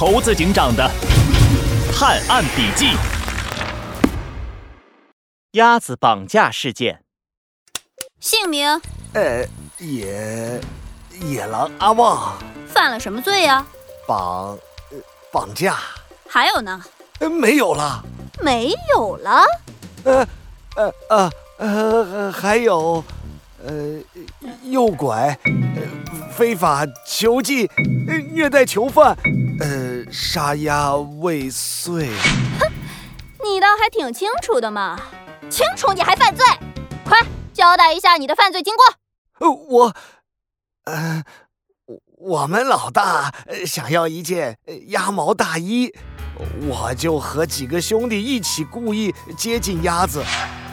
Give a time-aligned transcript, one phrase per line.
[0.00, 0.90] 猴子警长的
[1.92, 2.96] 探案笔记：
[5.50, 7.04] 鸭子绑架事件。
[8.18, 8.80] 姓名？
[9.12, 9.44] 呃，
[9.76, 10.58] 野
[11.20, 12.38] 野狼阿旺。
[12.66, 13.66] 犯了什么罪呀？
[14.08, 14.58] 绑
[14.90, 14.96] 呃
[15.30, 15.76] 绑架。
[16.26, 16.82] 还有呢？
[17.18, 18.02] 呃没有了。
[18.40, 19.44] 没有了？
[20.04, 20.26] 呃
[20.76, 23.04] 呃呃呃，还有。
[23.62, 24.00] 呃，
[24.62, 25.52] 诱拐，呃，
[26.40, 27.68] 非法囚禁，
[28.32, 29.14] 虐待囚犯，
[29.60, 32.08] 呃，杀鸭未遂。
[32.58, 32.66] 哼，
[33.44, 34.98] 你倒还挺清楚的嘛！
[35.50, 36.42] 清楚你还犯罪？
[37.04, 37.20] 快
[37.52, 39.46] 交代一下你的犯罪经过。
[39.46, 39.94] 呃，我，
[40.84, 41.22] 呃，
[42.16, 43.34] 我们老大
[43.66, 45.92] 想要一件鸭毛大衣，
[46.66, 50.24] 我就和几个兄弟一起故意接近鸭子，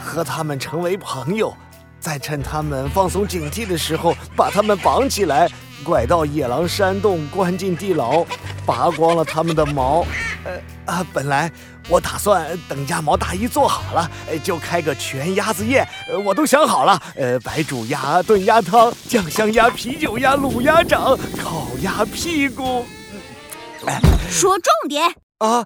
[0.01, 1.53] 和他们成为朋友。
[1.99, 5.49] 在趁他们放松警惕的时候，把他们绑起来，
[5.83, 8.25] 拐到野狼山洞，关进地牢，
[8.65, 10.05] 拔光了他们的毛。
[10.45, 11.51] 呃啊，本来
[11.89, 14.09] 我打算等鸭毛大衣做好了，
[14.43, 15.85] 就开个全鸭子宴。
[16.23, 22.85] 我都想好了，呃，白煮鸭、炖鸭汤、酱香鸭、啤酒鸭、卤鸭掌、烤鸭屁股。
[24.29, 25.13] 说重点。
[25.39, 25.65] 啊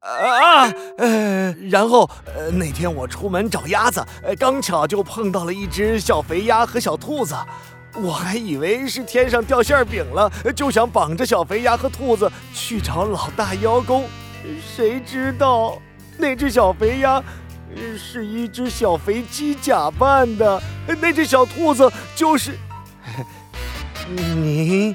[0.00, 0.72] 啊！
[0.98, 7.34] 呃，然后呃，那天我出门找鸭子，呃，刚巧就碰到了一只小肥鸭和小兔子，
[7.94, 14.08] 我还以为是天上掉馅饼了，就想绑着小肥鸭和兔子去找老大邀功，
[14.76, 15.80] 谁知道
[16.18, 17.22] 那只小肥鸭
[17.98, 20.62] 是一只小肥鸡假扮的，
[21.00, 22.58] 那只小兔子就是
[24.08, 24.94] 您，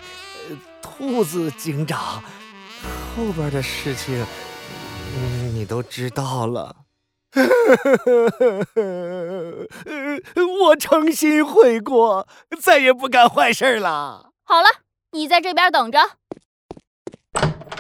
[0.82, 2.22] 兔子警长。
[3.18, 4.24] 后边的事情，
[5.54, 6.76] 你都知道了。
[10.62, 12.28] 我诚心悔过，
[12.62, 14.32] 再也不干坏事了。
[14.44, 14.68] 好了，
[15.12, 16.00] 你在这边等着。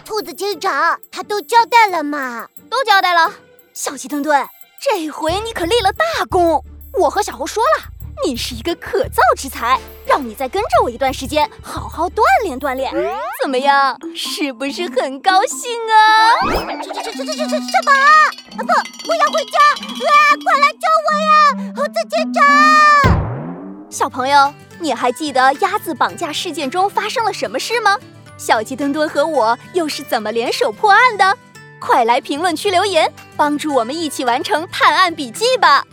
[0.05, 2.47] 兔子警长，他都交代了吗？
[2.69, 3.33] 都交代了。
[3.73, 4.47] 小鸡墩墩，
[4.79, 6.63] 这回你可立了大功。
[6.99, 7.83] 我和小猴说了。
[8.25, 9.79] 你是一个可造之才，
[10.17, 12.91] 让你再跟着我一段时间，好好锻炼锻炼，
[13.43, 13.95] 怎么样？
[14.15, 16.41] 是不是很高兴啊？
[16.81, 17.91] 这这这这这这这什么？
[17.91, 18.63] 啊不，
[19.11, 19.59] 我要回家！
[19.69, 21.71] 啊，快来救我呀！
[21.75, 22.41] 猴子警长，
[23.91, 27.95] 小朋友，你还记得鸭子绑架事件中发生了什么事吗？
[28.39, 31.37] 小鸡墩墩和我又是怎么联手破案的？
[31.79, 35.83] 快来评论区留言，帮助我们一起完成探案笔记吧！